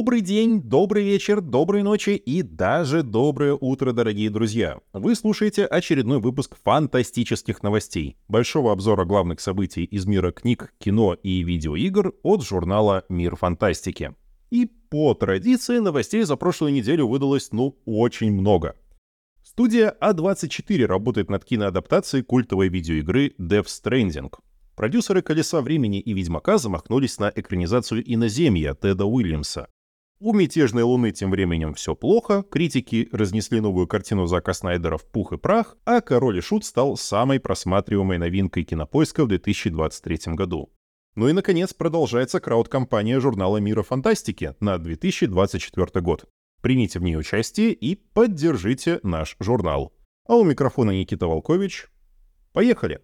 [0.00, 4.78] Добрый день, добрый вечер, доброй ночи и даже доброе утро, дорогие друзья.
[4.94, 11.42] Вы слушаете очередной выпуск фантастических новостей, большого обзора главных событий из мира книг, кино и
[11.42, 14.14] видеоигр от журнала «Мир фантастики».
[14.48, 18.76] И по традиции новостей за прошлую неделю выдалось, ну, очень много.
[19.44, 24.32] Студия А24 работает над киноадаптацией культовой видеоигры Death Stranding—
[24.80, 29.68] Продюсеры «Колеса времени» и «Ведьмака» замахнулись на экранизацию «Иноземья» Теда Уильямса.
[30.22, 35.32] У «Мятежной луны» тем временем все плохо, критики разнесли новую картину Зака Снайдера в пух
[35.32, 40.70] и прах, а «Король и Шут» стал самой просматриваемой новинкой кинопоиска в 2023 году.
[41.14, 46.26] Ну и, наконец, продолжается крауд-компания журнала «Мира фантастики» на 2024 год.
[46.60, 49.94] Примите в ней участие и поддержите наш журнал.
[50.28, 51.86] А у микрофона Никита Волкович.
[52.52, 53.00] Поехали!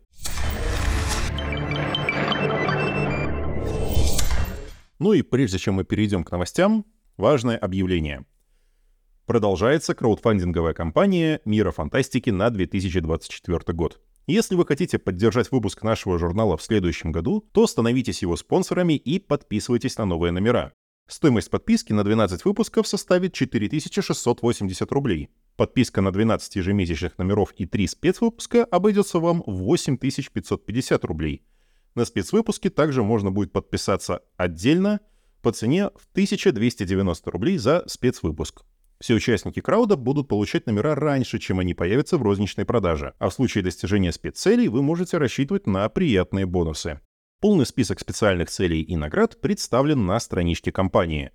[4.98, 6.84] Ну и прежде чем мы перейдем к новостям,
[7.16, 8.24] важное объявление.
[9.26, 14.00] Продолжается краудфандинговая кампания «Мира фантастики» на 2024 год.
[14.26, 19.18] Если вы хотите поддержать выпуск нашего журнала в следующем году, то становитесь его спонсорами и
[19.18, 20.72] подписывайтесь на новые номера.
[21.08, 25.28] Стоимость подписки на 12 выпусков составит 4680 рублей.
[25.56, 31.42] Подписка на 12 ежемесячных номеров и 3 спецвыпуска обойдется вам в 8550 рублей–
[31.96, 35.00] на спецвыпуске также можно будет подписаться отдельно
[35.46, 38.62] по цене в 1290 рублей за спецвыпуск.
[38.98, 43.32] Все участники крауда будут получать номера раньше, чем они появятся в розничной продаже, а в
[43.32, 47.00] случае достижения спеццелей вы можете рассчитывать на приятные бонусы.
[47.40, 51.30] Полный список специальных целей и наград представлен на страничке компании.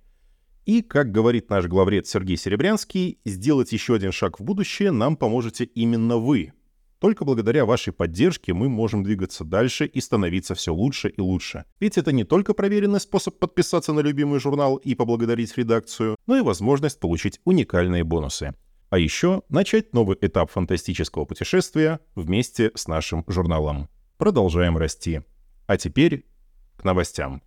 [0.66, 5.64] И, как говорит наш главред Сергей Серебрянский, сделать еще один шаг в будущее нам поможете
[5.64, 6.52] именно вы,
[7.02, 11.64] только благодаря вашей поддержке мы можем двигаться дальше и становиться все лучше и лучше.
[11.80, 16.42] Ведь это не только проверенный способ подписаться на любимый журнал и поблагодарить редакцию, но и
[16.42, 18.54] возможность получить уникальные бонусы.
[18.88, 23.88] А еще начать новый этап фантастического путешествия вместе с нашим журналом.
[24.16, 25.22] Продолжаем расти.
[25.66, 26.24] А теперь
[26.76, 27.42] к новостям.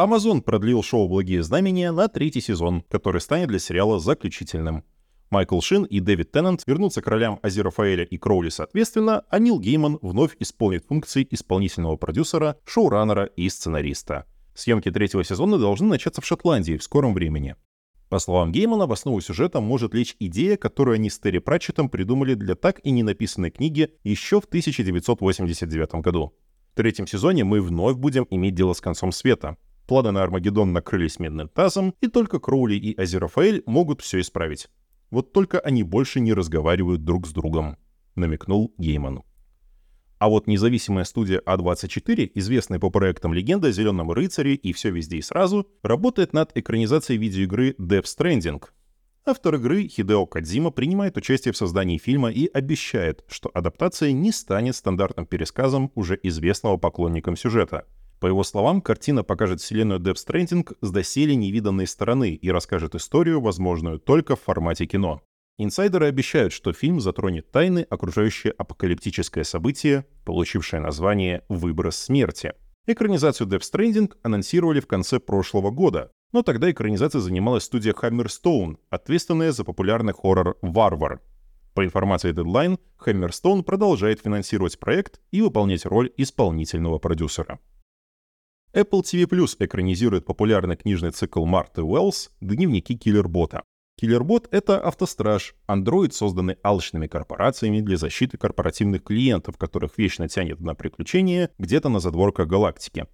[0.00, 4.82] Amazon продлил шоу «Благие знамения» на третий сезон, который станет для сериала заключительным.
[5.28, 9.98] Майкл Шин и Дэвид Теннант вернутся к ролям Азерафаэля и Кроули соответственно, а Нил Гейман
[10.00, 14.24] вновь исполнит функции исполнительного продюсера, шоураннера и сценариста.
[14.54, 17.56] Съемки третьего сезона должны начаться в Шотландии в скором времени.
[18.08, 22.32] По словам Геймана, в основу сюжета может лечь идея, которую они с Терри Пратчетом придумали
[22.32, 26.32] для так и не написанной книги еще в 1989 году.
[26.72, 29.58] В третьем сезоне мы вновь будем иметь дело с концом света,
[29.90, 34.68] Планы на Армагеддон накрылись медным тазом, и только Кроули и Азерафаэль могут все исправить.
[35.10, 37.76] Вот только они больше не разговаривают друг с другом,
[38.14, 39.24] намекнул Гейман.
[40.20, 45.16] А вот независимая студия А24, известная по проектам «Легенда о Зеленом рыцаре» и «Все везде
[45.16, 48.62] и сразу», работает над экранизацией видеоигры Death Stranding.
[49.26, 54.76] Автор игры Хидео Кадзима принимает участие в создании фильма и обещает, что адаптация не станет
[54.76, 57.86] стандартным пересказом уже известного поклонникам сюжета—
[58.20, 63.40] по его словам, картина покажет вселенную Death Stranding с доселе невиданной стороны и расскажет историю,
[63.40, 65.22] возможную только в формате кино.
[65.56, 72.52] Инсайдеры обещают, что фильм затронет тайны, окружающие апокалиптическое событие, получившее название «Выброс смерти».
[72.86, 79.52] Экранизацию Death Stranding анонсировали в конце прошлого года, но тогда экранизацией занималась студия Hammerstone, ответственная
[79.52, 81.20] за популярный хоррор «Варвар».
[81.74, 87.58] По информации Deadline, Hammerstone продолжает финансировать проект и выполнять роль исполнительного продюсера.
[88.72, 93.64] Apple TV Plus экранизирует популярный книжный цикл Марты Уэллс «Дневники киллербота».
[93.96, 100.76] Киллербот— это автостраж, андроид, созданный алчными корпорациями для защиты корпоративных клиентов, которых вечно тянет на
[100.76, 103.06] приключения где-то на задворках галактики.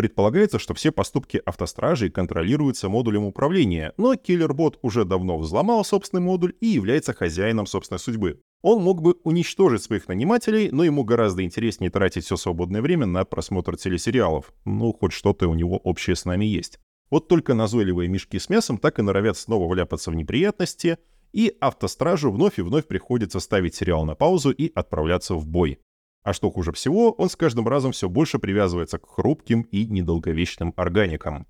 [0.00, 6.54] Предполагается, что все поступки автостражей контролируются модулем управления, но киллербот уже давно взломал собственный модуль
[6.58, 8.40] и является хозяином собственной судьбы.
[8.62, 13.26] Он мог бы уничтожить своих нанимателей, но ему гораздо интереснее тратить все свободное время на
[13.26, 14.54] просмотр телесериалов.
[14.64, 16.80] Ну, хоть что-то у него общее с нами есть.
[17.10, 20.96] Вот только назойливые мешки с мясом так и норовят снова вляпаться в неприятности,
[21.34, 25.78] и автостражу вновь и вновь приходится ставить сериал на паузу и отправляться в бой.
[26.22, 30.74] А что хуже всего, он с каждым разом все больше привязывается к хрупким и недолговечным
[30.76, 31.46] органикам.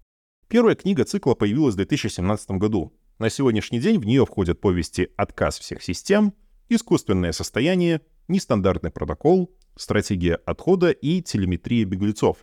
[0.48, 2.92] Первая книга цикла появилась в 2017 году.
[3.18, 6.34] На сегодняшний день в нее входят повести «Отказ всех систем»,
[6.68, 12.38] искусственное состояние, нестандартный протокол, стратегия отхода и телеметрия беглецов,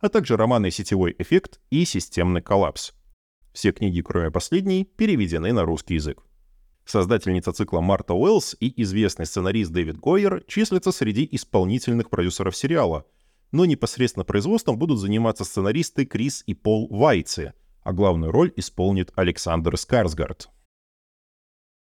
[0.00, 2.92] а также романы «Сетевой эффект» и «Системный коллапс».
[3.52, 6.22] Все книги, кроме последней, переведены на русский язык.
[6.84, 13.06] Создательница цикла Марта Уэллс и известный сценарист Дэвид Гойер числятся среди исполнительных продюсеров сериала,
[13.52, 19.76] но непосредственно производством будут заниматься сценаристы Крис и Пол Вайцы, а главную роль исполнит Александр
[19.76, 20.50] Скарсгард.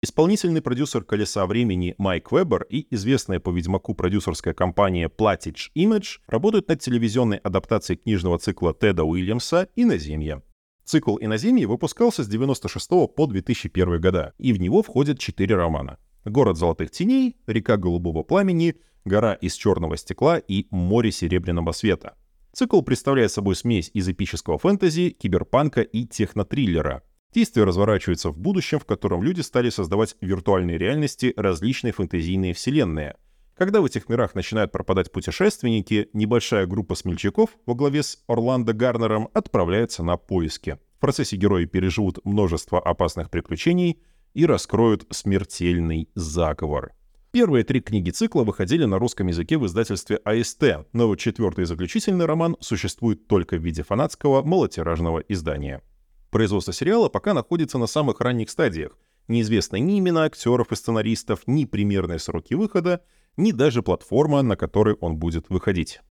[0.01, 6.69] Исполнительный продюсер «Колеса времени» Майк Вебер и известная по «Ведьмаку» продюсерская компания Platige Image работают
[6.69, 10.41] над телевизионной адаптацией книжного цикла Теда Уильямса «Иноземье».
[10.89, 15.99] Цикл «Иноземье» выпускался с 96 по 2001 года, и в него входят четыре романа.
[16.25, 18.73] «Город золотых теней», «Река голубого пламени»,
[19.05, 22.15] «Гора из черного стекла» и «Море серебряного света».
[22.53, 28.85] Цикл представляет собой смесь из эпического фэнтези, киберпанка и технотриллера– Действие разворачивается в будущем, в
[28.85, 33.17] котором люди стали создавать виртуальные реальности различные фэнтезийные вселенные.
[33.59, 39.27] Когда в этих мирах начинают пропадать путешественники, небольшая группа смельчаков во главе с Орландо Гарнером
[39.33, 40.79] отправляется на поиски.
[40.95, 43.99] В процессе герои переживут множество опасных приключений
[44.33, 46.93] и раскроют смертельный заговор.
[47.31, 52.27] Первые три книги цикла выходили на русском языке в издательстве АСТ, но четвертый и заключительный
[52.27, 55.81] роман существует только в виде фанатского малотиражного издания.
[56.29, 58.97] Производство сериала пока находится на самых ранних стадиях.
[59.27, 63.03] Неизвестны ни имена актеров и сценаристов, ни примерные сроки выхода,
[63.37, 66.01] ни даже платформа, на которой он будет выходить.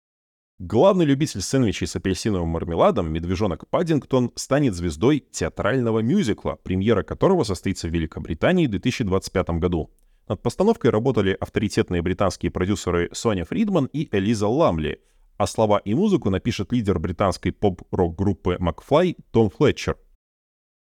[0.59, 7.87] Главный любитель сэндвичей с апельсиновым мармеладом, медвежонок Паддингтон, станет звездой театрального мюзикла, премьера которого состоится
[7.87, 9.89] в Великобритании в 2025 году.
[10.27, 15.01] Над постановкой работали авторитетные британские продюсеры Соня Фридман и Элиза Ламли,
[15.37, 19.97] а слова и музыку напишет лидер британской поп-рок группы Макфлай Том Флетчер–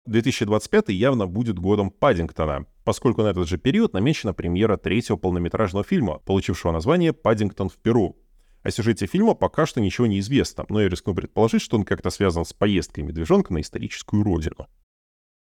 [0.09, 6.19] 2025 явно будет годом Паддингтона, поскольку на этот же период намечена премьера третьего полнометражного фильма,
[6.19, 8.17] получившего название «Паддингтон в Перу».
[8.63, 12.09] О сюжете фильма пока что ничего не известно, но я рискну предположить, что он как-то
[12.09, 14.67] связан с поездкой медвежонка на историческую родину.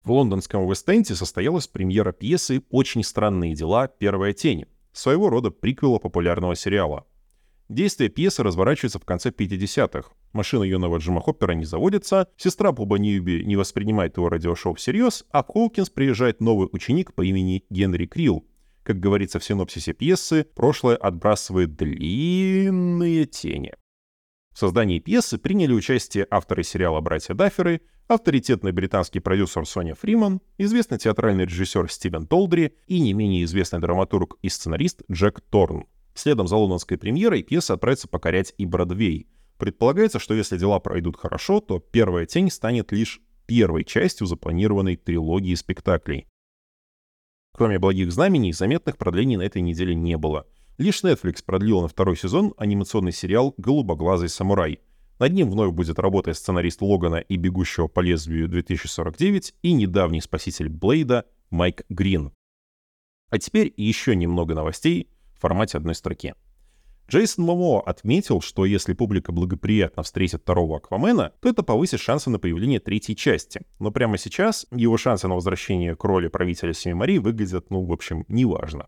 [0.03, 3.87] В лондонском Вест-Энде состоялась премьера пьесы «Очень странные дела.
[3.87, 7.07] Первая тень», своего рода приквела популярного сериала.
[7.69, 10.11] Действие пьесы разворачивается в конце 50-х.
[10.33, 15.43] Машина юного Джима Хоппера не заводится, сестра Боба Ньюби не воспринимает его радиошоу всерьез, а
[15.43, 18.47] Хоукинс приезжает новый ученик по имени Генри Крилл.
[18.85, 23.73] Как говорится в синопсисе пьесы, прошлое отбрасывает длинные тени.
[24.53, 30.99] В создании пьесы приняли участие авторы сериала «Братья Дафферы», авторитетный британский продюсер Соня Фриман, известный
[30.99, 35.87] театральный режиссер Стивен Толдри и не менее известный драматург и сценарист Джек Торн.
[36.15, 39.29] Следом за лондонской премьерой пьеса отправится покорять и Бродвей.
[39.61, 45.55] Предполагается, что если дела пройдут хорошо, то «Первая тень» станет лишь первой частью запланированной трилогии
[45.55, 46.27] спектаклей.
[47.53, 50.47] Кроме «Благих знамений», заметных продлений на этой неделе не было.
[50.79, 54.81] Лишь Netflix продлил на второй сезон анимационный сериал «Голубоглазый самурай».
[55.19, 60.71] Над ним вновь будет работать сценарист Логана и «Бегущего по лезвию 2049» и недавний спаситель
[60.71, 62.33] Блейда Майк Грин.
[63.29, 66.35] А теперь еще немного новостей— в формате одной строки.
[67.11, 72.39] Джейсон Момоа отметил, что если публика благоприятно встретит второго Аквамена, то это повысит шансы на
[72.39, 73.63] появление третьей части.
[73.81, 77.93] Но прямо сейчас его шансы на возвращение к роли правителя Семи Морей выглядят, ну, в
[77.93, 78.87] общем, неважно.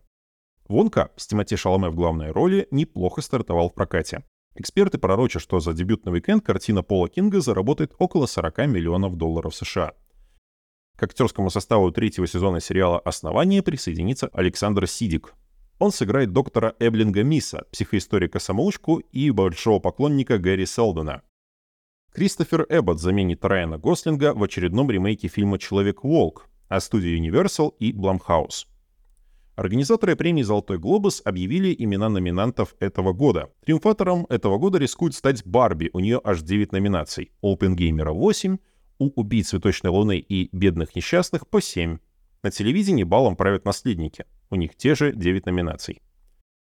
[0.69, 4.23] Вонка с Тимоти Шаламе в главной роли неплохо стартовал в прокате.
[4.55, 9.95] Эксперты пророчат, что за дебютный уикенд картина Пола Кинга заработает около 40 миллионов долларов США.
[10.95, 15.33] К актерскому составу третьего сезона сериала «Основание» присоединится Александр Сидик,
[15.83, 21.23] он сыграет доктора Эблинга Мисса, психоисторика-самоучку и большого поклонника Гэри Селдона.
[22.13, 28.65] Кристофер Эббот заменит Райана Гослинга в очередном ремейке фильма «Человек-волк» от студии Universal и Blumhouse.
[29.57, 33.51] Организаторы премии «Золотой глобус» объявили имена номинантов этого года.
[33.65, 37.33] Триумфатором этого года рискует стать Барби, у нее аж 9 номинаций.
[37.41, 38.57] Опенгеймера 8,
[38.99, 41.97] у «Убийц цветочной луны» и «Бедных несчастных» по 7.
[42.41, 44.23] На телевидении балом правят наследники.
[44.53, 46.03] У них те же 9 номинаций.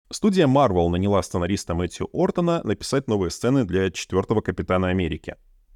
[0.09, 5.35] Студия Marvel наняла сценариста Мэтью Ортона написать новые сцены для четвертого Капитана Америки.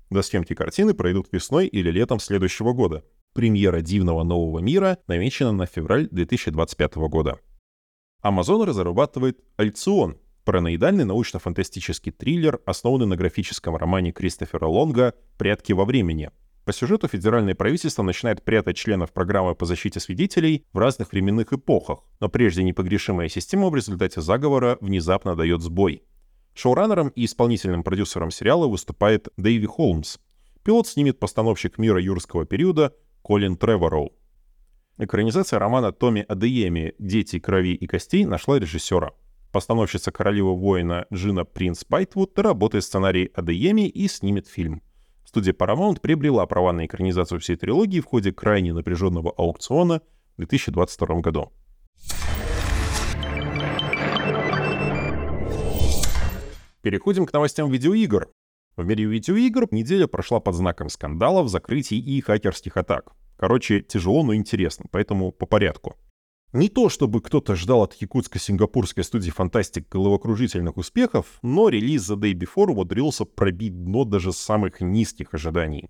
[0.10, 3.04] До съемки картины пройдут весной или летом следующего года.
[3.34, 7.42] Премьера «Дивного нового мира» намечена на февраль 2025 года.
[8.24, 16.32] Amazon разрабатывает «Альцион»— параноидальный научно-фантастический триллер, основанный на графическом романе Кристофера Лонга «Прятки во времени»,
[16.68, 22.00] по сюжету федеральное правительство начинает прятать членов программы по защите свидетелей в разных временных эпохах,
[22.20, 26.04] но прежде непогрешимая система в результате заговора внезапно дает сбой.
[26.56, 30.18] Шоураннером и исполнительным продюсером сериала выступает Дэйви Холмс.
[30.66, 34.12] Пилот снимет постановщик мира юрского периода Колин Тревороу.
[34.98, 39.12] Экранизация романа Томми Адееми «Дети крови и костей» нашла режиссера.
[39.54, 44.82] Постановщица королевы воина Джина Принц Байтвуд работает сценарий Адееми и снимет фильм.
[45.28, 50.02] Студия Paramount приобрела права на экранизацию всей трилогии в ходе крайне напряженного аукциона
[50.36, 51.52] в 2022 году.
[56.82, 58.30] Переходим к новостям видеоигр.
[58.78, 63.12] В мире видеоигр неделя прошла под знаком скандалов, закрытий и хакерских атак.
[63.36, 65.98] Короче, тяжело, но интересно, поэтому по порядку.
[66.54, 72.34] Не то чтобы кто-то ждал от якутско-сингапурской студии Fantastic головокружительных успехов, но релиз The Day
[72.34, 75.90] Before умудрился пробить дно даже самых низких ожиданий.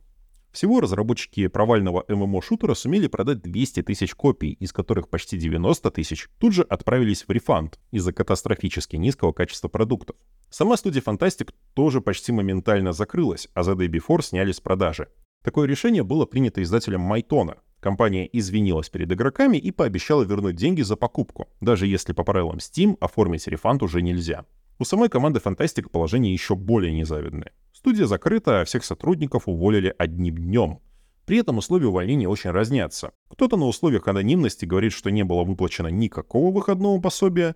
[0.51, 6.53] Всего разработчики провального ММО-шутера сумели продать 200 тысяч копий, из которых почти 90 тысяч тут
[6.53, 10.15] же отправились в рефанд из-за катастрофически низкого качества продуктов.
[10.49, 15.09] Сама студия Fantastic тоже почти моментально закрылась, а The Day Before сняли с продажи.
[15.43, 17.57] Такое решение было принято издателем Майтона.
[17.79, 22.97] Компания извинилась перед игроками и пообещала вернуть деньги за покупку, даже если по правилам Steam
[22.99, 24.45] оформить рефанд уже нельзя.
[24.79, 27.51] У самой команды Fantastic положение еще более незавидное.
[27.73, 30.79] Студия закрыта, а всех сотрудников уволили одним днем.
[31.25, 33.11] При этом условия увольнения очень разнятся.
[33.29, 37.55] Кто-то на условиях анонимности говорит, что не было выплачено никакого выходного пособия,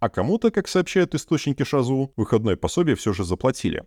[0.00, 3.84] а кому-то, как сообщают источники Шазу, выходное пособие все же заплатили.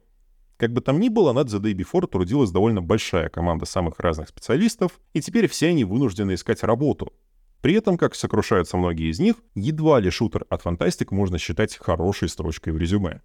[0.58, 4.30] Как бы там ни было, над The Day Before трудилась довольно большая команда самых разных
[4.30, 7.12] специалистов, и теперь все они вынуждены искать работу.
[7.62, 12.30] При этом, как сокрушаются многие из них, едва ли шутер от Fantastic можно считать хорошей
[12.30, 13.22] строчкой в резюме.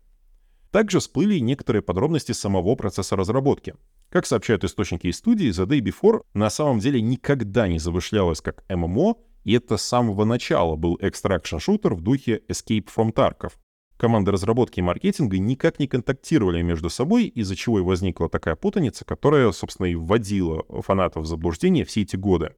[0.70, 3.74] Также всплыли некоторые подробности самого процесса разработки.
[4.10, 8.64] Как сообщают источники из студии, The Day Before на самом деле никогда не замышлялась как
[8.68, 13.52] ММО, и это с самого начала был экстракшн-шутер в духе Escape from Tarkov.
[13.98, 19.04] Команды разработки и маркетинга никак не контактировали между собой, из-за чего и возникла такая путаница,
[19.04, 22.54] которая, собственно, и вводила фанатов в заблуждение все эти годы.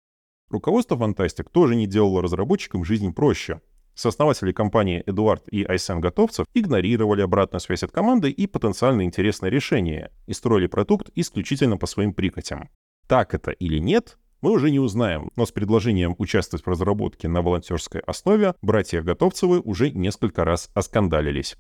[0.50, 3.62] Руководство Fantastic тоже не делало разработчикам жизнь проще.
[3.94, 10.10] Сооснователи компании Эдуард и Айсен Готовцев игнорировали обратную связь от команды и потенциально интересное решение
[10.26, 12.68] и строили продукт исключительно по своим прихотям.
[13.06, 17.42] Так это или нет, мы уже не узнаем, но с предложением участвовать в разработке на
[17.42, 21.56] волонтерской основе братья Готовцевы уже несколько раз оскандалились.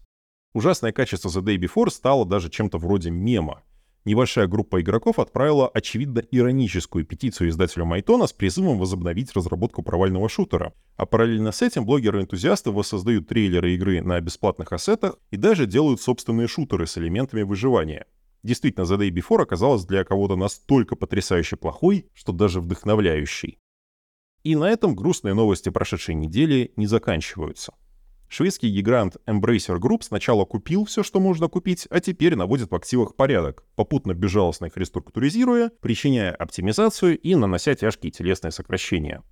[0.52, 3.62] Ужасное качество The Day Before стало даже чем-то вроде мема,
[4.04, 10.72] небольшая группа игроков отправила очевидно ироническую петицию издателю Майтона с призывом возобновить разработку провального шутера.
[10.96, 16.48] А параллельно с этим блогеры-энтузиасты воссоздают трейлеры игры на бесплатных ассетах и даже делают собственные
[16.48, 18.06] шутеры с элементами выживания.
[18.42, 23.58] Действительно, The Day Before оказалась для кого-то настолько потрясающе плохой, что даже вдохновляющей.
[24.42, 27.74] И на этом грустные новости прошедшей недели не заканчиваются.
[28.28, 33.16] Шведский гигант Embracer Group сначала купил все, что можно купить, а теперь наводит в активах
[33.16, 39.24] порядок, попутно безжалостно их реструктуризируя, причиняя оптимизацию и нанося тяжкие телесные сокращения.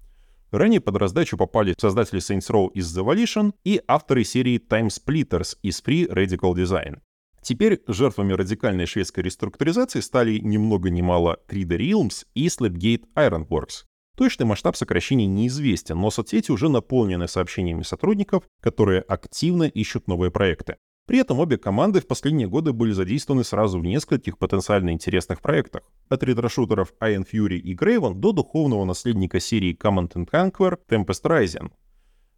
[0.51, 5.57] Ранее под раздачу попали создатели Saints Row из The Volition и авторы серии Time Splitters
[5.63, 7.01] из Free Radical Design.
[7.49, 13.87] Теперь жертвами радикальной шведской реструктуризации стали ни много ни мало 3D Realms и Slapgate Ironworks,
[14.19, 20.77] Точный масштаб сокращений неизвестен, но соцсети уже наполнены сообщениями сотрудников, которые активно ищут новые проекты.
[21.07, 25.85] При этом обе команды в последние годы были задействованы сразу в нескольких потенциально интересных проектах.
[26.11, 31.71] От ретрошутеров Iron Fury и Graven до духовного наследника серии Command Conquer Tempest Rising.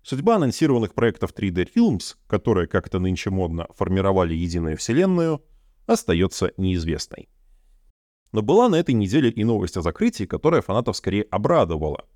[0.03, 5.45] Судьба анонсированных проектов 3D Films, которые, как это нынче модно, формировали единую вселенную,
[5.87, 7.29] остается неизвестной.
[8.33, 12.07] Но была на этой неделе и новость о закрытии, которая фанатов скорее обрадовала.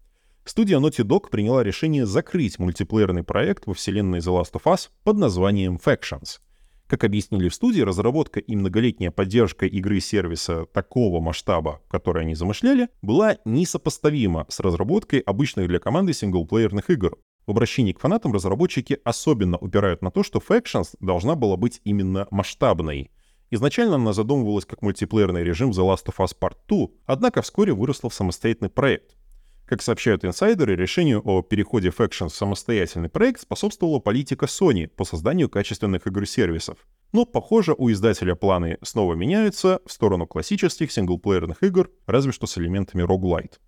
[0.45, 5.17] Студия Naughty Dog приняла решение закрыть мультиплеерный проект во вселенной The Last of Us под
[5.19, 6.39] названием Factions.
[6.87, 12.89] Как объяснили в студии, разработка и многолетняя поддержка игры сервиса такого масштаба, который они замышляли,
[13.01, 17.19] была несопоставима с разработкой обычных для команды синглплеерных игр.
[17.47, 22.27] В обращении к фанатам разработчики особенно упирают на то, что Factions должна была быть именно
[22.31, 23.11] масштабной—
[23.55, 28.11] Изначально она задумывалась как мультиплеерный режим The Last of Us Part 2, однако вскоре выросла
[28.11, 29.17] в самостоятельный проект.
[29.67, 35.49] Как сообщают инсайдеры, решению о переходе Factions в самостоятельный проект способствовала политика Sony по созданию
[35.49, 36.79] качественных игр-сервисов.
[37.13, 42.59] Но, похоже, у издателя планы снова меняются в сторону классических синглплеерных игр, разве что с
[42.59, 43.61] элементами roguelite.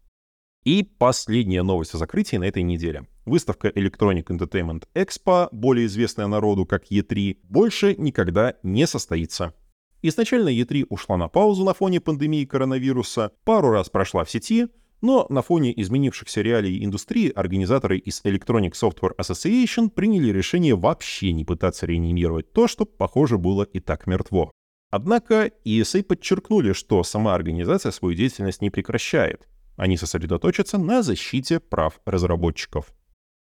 [0.66, 3.06] И последняя новость о закрытии на этой неделе.
[3.24, 9.54] Выставка Electronic Entertainment Expo, более известная народу как E3, больше никогда не состоится.
[10.02, 14.66] Изначально E3 ушла на паузу на фоне пандемии коронавируса, пару раз прошла в сети,
[15.02, 21.44] но на фоне изменившихся реалий индустрии организаторы из Electronic Software Association приняли решение вообще не
[21.44, 24.50] пытаться реанимировать то, что, похоже, было и так мертво.
[24.90, 29.46] Однако ESA подчеркнули, что сама организация свою деятельность не прекращает.
[29.76, 32.92] Они сосредоточатся на защите прав разработчиков.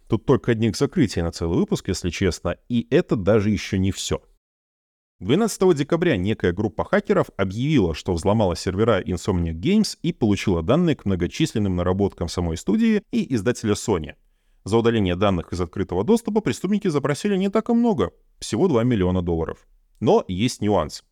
[0.09, 4.23] Тут только одних закрытий на целый выпуск, если честно, и это даже еще не все.
[5.21, 11.07] 12 декабря некая группа хакеров объявила, что взломала сервера Insomniac Games и получила данные к
[11.07, 14.15] многочисленным наработкам самой студии и издателя Sony.
[14.65, 19.23] За удаление данных из открытого доступа преступники запросили не так и много, всего 2 миллиона
[19.23, 19.67] долларов.
[20.01, 21.03] Но есть нюанс.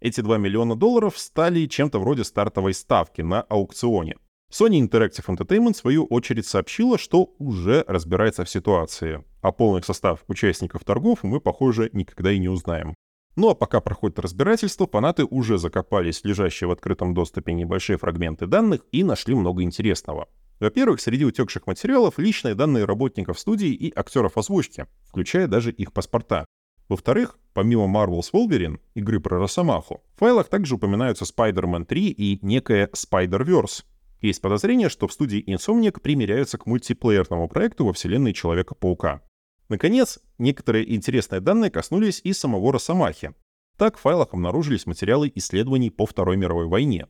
[0.00, 4.16] Эти 2 миллиона долларов стали чем-то вроде стартовой ставки на аукционе.
[4.54, 10.20] Sony Interactive Entertainment, в свою очередь, сообщила, что уже разбирается в ситуации, а полный состав
[10.28, 12.94] участников торгов мы, похоже, никогда и не узнаем.
[13.34, 18.46] Ну а пока проходит разбирательство, фанаты уже закопались в лежащие в открытом доступе небольшие фрагменты
[18.46, 20.28] данных и нашли много интересного.
[20.60, 26.46] Во-первых, среди утекших материалов личные данные работников студии и актеров озвучки, включая даже их паспорта.
[26.88, 32.88] Во-вторых, помимо Marvel's Wolverine, игры про Росомаху, в файлах также упоминаются Spider-Man 3 и некая
[32.94, 33.82] Spider-Verse.
[34.24, 39.20] Есть подозрение, что в студии Insomniac примеряются к мультиплеерному проекту во вселенной Человека-паука.
[39.68, 43.34] Наконец, некоторые интересные данные коснулись и самого Росомахи.
[43.76, 47.06] Так в файлах обнаружились материалы исследований по Второй мировой войне.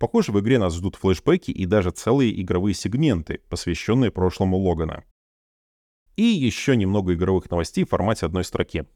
[0.00, 5.04] Похоже, в игре нас ждут флешбеки и даже целые игровые сегменты, посвященные прошлому Логана.
[6.16, 8.86] И еще немного игровых новостей в формате одной строки.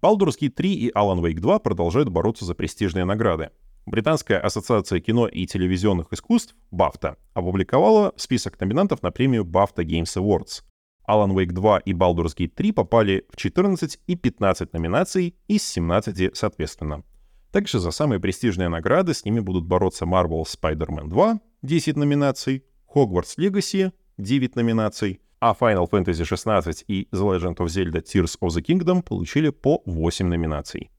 [0.00, 3.50] Baldur's Gate 3 и Alan Wake 2 продолжают бороться за престижные награды.
[3.86, 10.62] Британская ассоциация кино и телевизионных искусств, BAFTA, опубликовала список номинантов на премию BAFTA Games Awards.
[11.08, 16.36] Alan Wake 2 и Baldur's Gate 3 попали в 14 и 15 номинаций из 17
[16.36, 17.02] соответственно.
[17.50, 23.36] Также за самые престижные награды с ними будут бороться Marvel Spider-Man 2— 10 номинаций, Hogwarts
[23.38, 28.62] Legacy— 9 номинаций, а Final Fantasy 16 и The Legend of Zelda Tears of the
[28.62, 30.90] Kingdom получили по 8 номинаций.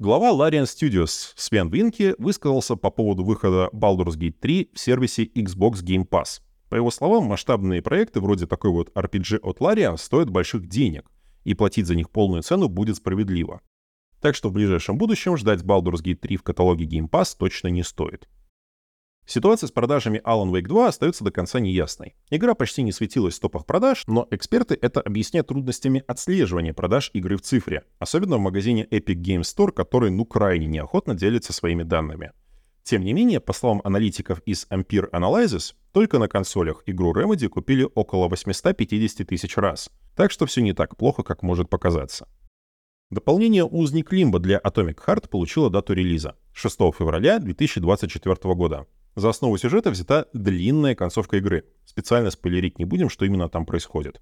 [0.00, 5.82] Глава Larian Studios Свен Винки высказался по поводу выхода Baldur's Gate 3 в сервисе Xbox
[5.84, 6.40] Game Pass.
[6.68, 11.10] По его словам, масштабные проекты вроде такой вот RPG от Larian стоят больших денег,
[11.42, 13.60] и платить за них полную цену будет справедливо.
[14.20, 17.82] Так что в ближайшем будущем ждать Baldur's Gate 3 в каталоге Game Pass точно не
[17.82, 18.28] стоит.
[19.30, 22.14] Ситуация с продажами Alan Wake 2 остается до конца неясной.
[22.30, 27.36] Игра почти не светилась в топах продаж, но эксперты это объясняют трудностями отслеживания продаж игры
[27.36, 32.32] в цифре, особенно в магазине Epic Games Store, который ну крайне неохотно делится своими данными.
[32.84, 37.86] Тем не менее, по словам аналитиков из Ampere Analysis, только на консолях игру Remedy купили
[37.94, 42.26] около 850 тысяч раз, так что все не так плохо, как может показаться.
[43.10, 48.86] Дополнение «Узник Лимба» для Atomic Heart получило дату релиза— 6 февраля 2024 года.
[49.18, 51.64] За основу сюжета взята длинная концовка игры.
[51.84, 54.20] Специально спойлерить не будем, что именно там происходит.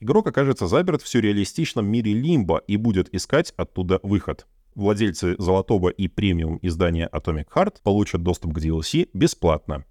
[0.00, 4.46] Игрок окажется заперт в сюрреалистичном мире Лимба и будет искать оттуда выход.
[4.74, 9.86] Владельцы золотого и премиум издания Atomic Heart получат доступ к DLC бесплатно.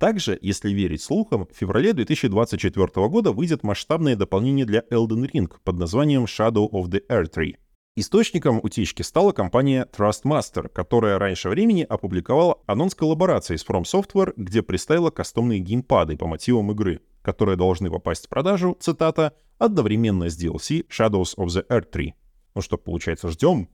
[0.00, 5.78] Также, если верить слухам, в феврале 2024 года выйдет масштабное дополнение для Elden Ring под
[5.78, 7.54] названием Shadow of the Earth Tree.
[7.94, 14.62] Источником утечки стала компания Trustmaster, которая раньше времени опубликовала анонс коллаборации с From Software, где
[14.62, 20.86] представила кастомные геймпады по мотивам игры, которые должны попасть в продажу, цитата, одновременно с DLC
[20.88, 22.14] Shadows of the Earth 3.
[22.54, 23.68] Ну что, получается, ждем?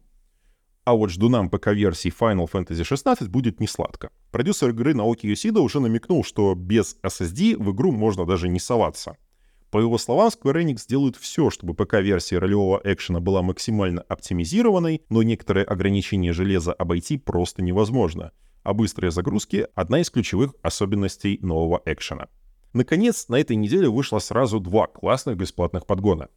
[0.83, 4.11] А вот ждунам ПК-версии Final Fantasy XVI будет не сладко.
[4.33, 9.17] Продюсер игры Наоки Юсида уже намекнул, что без SSD в игру можно даже не соваться—
[9.71, 15.23] по его словам, Square Enix делают все, чтобы ПК-версия ролевого экшена была максимально оптимизированной, но
[15.23, 22.29] некоторые ограничения железа обойти просто невозможно, а быстрые загрузки— одна из ключевых особенностей нового экшена.
[22.73, 26.29] Наконец, на этой неделе вышло сразу два классных бесплатных подгона.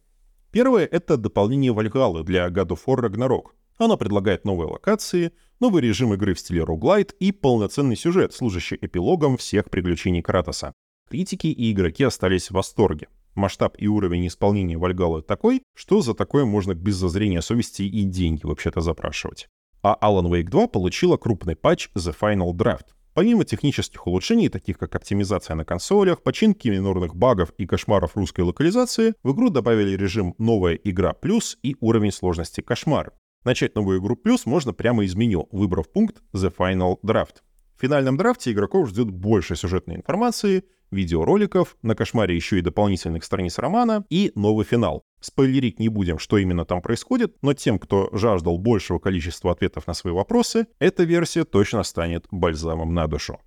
[0.50, 3.52] Первое— это дополнение Вальгаллы для God of War Ragnarok.
[3.78, 9.38] Оно предлагает новые локации, новый режим игры в стиле роглайт и полноценный сюжет, служащий эпилогом
[9.38, 10.74] всех приключений Кратоса.
[11.08, 13.08] Критики и игроки остались в восторге.
[13.34, 18.44] Масштаб и уровень исполнения Вальгалы такой, что за такое можно без зазрения совести и деньги
[18.44, 19.48] вообще-то запрашивать.
[19.82, 22.86] А Alan Wake 2 получила крупный патч The Final Draft.
[23.14, 29.14] Помимо технических улучшений, таких как оптимизация на консолях, починки минорных багов и кошмаров русской локализации,
[29.22, 33.12] в игру добавили режим «Новая игра плюс» и уровень сложности «Кошмар».
[33.44, 37.42] Начать новую игру плюс можно прямо из меню, выбрав пункт The Final Draft.
[37.76, 43.58] В финальном драфте игроков ждет больше сюжетной информации, видеороликов, на кошмаре еще и дополнительных страниц
[43.58, 45.02] романа и новый финал.
[45.20, 49.94] Спойлерить не будем, что именно там происходит, но тем, кто жаждал большего количества ответов на
[49.94, 53.40] свои вопросы, эта версия точно станет бальзамом на душу.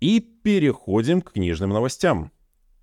[0.00, 2.32] И переходим к книжным новостям.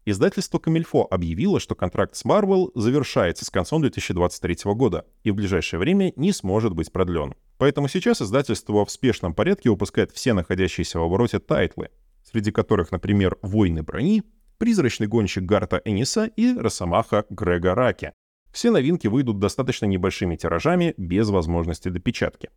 [0.06, 5.80] Издательство Комильфо объявило, что контракт с Marvel завершается с концом 2023 года и в ближайшее
[5.80, 7.36] время не сможет быть продлен.
[7.60, 11.90] Поэтому сейчас издательство в спешном порядке выпускает все находящиеся в обороте тайтлы,
[12.24, 14.24] среди которых, например, «Войны брони»,
[14.58, 18.14] «Призрачный гонщик Гарта Энниса» и «Росомаха Грега Рукки».
[18.54, 22.50] Все новинки выйдут достаточно небольшими тиражами, без возможности допечатки.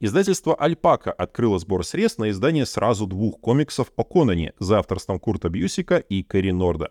[0.00, 5.48] Издательство «Альпака» открыло сбор средств на издание сразу двух комиксов о Конане за авторством Курта
[5.48, 6.90] Бьюсика и Кэрри Норда.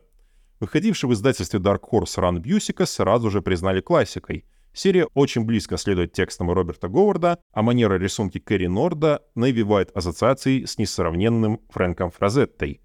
[0.61, 4.45] Выходивший в издательстве Dark Horse Run Бьюсика сразу же признали классикой.
[4.73, 10.79] Серия очень близко следует текстам Роберта Говарда, а манера рисунки Кэрри Норда навевает ассоциации с
[10.79, 12.81] несравненным Фрэнком Фразеттой.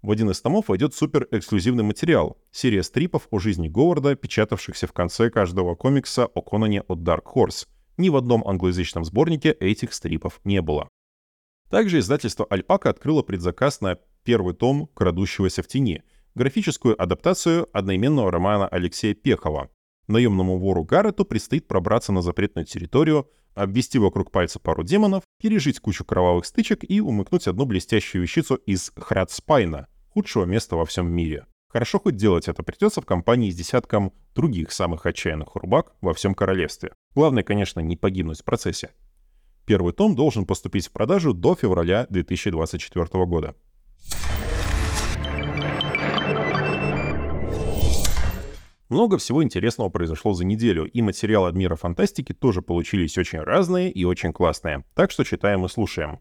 [0.00, 5.28] В один из томов войдет супер-эксклюзивный материал— серия стрипов о жизни Говарда, печатавшихся в конце
[5.28, 7.66] каждого комикса о Конане от Dark Horse.
[7.96, 10.88] Ни в одном англоязычном сборнике этих стрипов не было.
[11.70, 16.02] Также издательство «Альпака» открыло предзаказ на первый том «Крадущегося в тени»,
[16.34, 19.70] графическую адаптацию одноименного романа Алексея Пехова.
[20.06, 26.04] Наемному вору Гаррету предстоит пробраться на запретную территорию, обвести вокруг пальца пару демонов, пережить кучу
[26.04, 31.46] кровавых стычек и умыкнуть одну блестящую вещицу из Хрядспайна, худшего места во всем мире.
[31.68, 36.34] Хорошо хоть делать это придется в компании с десятком других самых отчаянных рубак во всем
[36.34, 36.92] королевстве.
[37.14, 38.90] Главное, конечно, не погибнуть в процессе.
[39.66, 43.56] Первый том должен поступить в продажу до февраля 2024 года.
[48.94, 53.90] Много всего интересного произошло за неделю, и материалы от мира фантастики тоже получились очень разные
[53.90, 54.84] и очень классные.
[54.94, 56.20] Так что читаем и слушаем.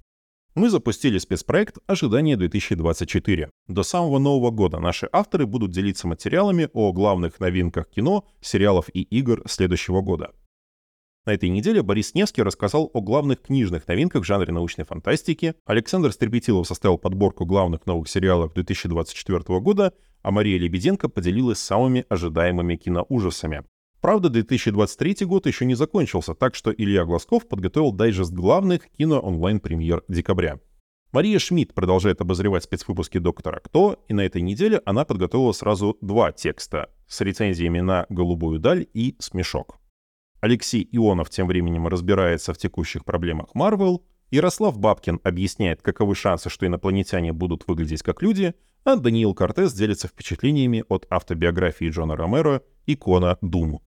[0.56, 3.52] Мы запустили спецпроект «Ожидание 2024».
[3.68, 9.04] До самого Нового года наши авторы будут делиться материалами о главных новинках кино, сериалов и
[9.04, 10.32] игр следующего года.
[11.26, 16.12] На этой неделе Борис Невский рассказал о главных книжных новинках в жанре научной фантастики, Александр
[16.12, 23.64] Стрепетилов составил подборку главных новых сериалов 2024 года, а Мария Лебеденко поделилась самыми ожидаемыми киноужасами.
[24.02, 30.60] Правда, 2023 год еще не закончился, так что Илья Глазков подготовил дайджест главных кино-онлайн-премьер декабря.
[31.14, 36.32] Мария Шмидт продолжает обозревать спецвыпуски «Доктора Кто», и на этой неделе она подготовила сразу два
[36.32, 39.78] текста с рецензиями на «Голубую даль» и «Смешок».
[40.42, 46.66] Алексей Ионов тем временем разбирается в текущих проблемах Марвел, Ярослав Бабкин объясняет, каковы шансы, что
[46.66, 53.38] инопланетяне будут выглядеть как люди, а Даниил Кортес делится впечатлениями от автобиографии Джона Ромеро «Икона
[53.42, 53.82] Дум».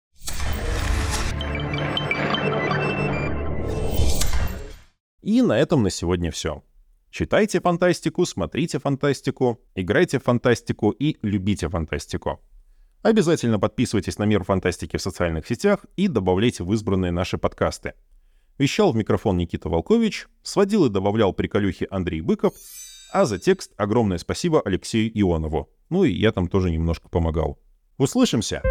[5.23, 6.63] И на этом на сегодня все.
[7.11, 12.41] Читайте фантастику, смотрите фантастику, играйте в фантастику и любите фантастику.
[13.03, 17.95] Обязательно подписывайтесь на Мир Фантастики в социальных сетях и добавляйте в избранные наши подкасты.
[18.59, 22.55] Вещал в микрофон Никита Волкович, сводил и добавлял приколюхи Андрей Быков,
[23.13, 25.69] а за текст огромное спасибо Алексею Ионову.
[25.91, 27.59] Ну и я там тоже немножко помогал.
[27.99, 28.63] Услышимся!